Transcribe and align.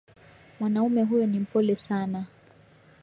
Mwanaume 0.59 1.03
huyo 1.03 1.25
ni 1.27 1.39
mpole 1.39 1.75
sana 1.75 2.25